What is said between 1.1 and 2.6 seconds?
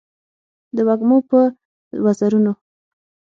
په وزرونو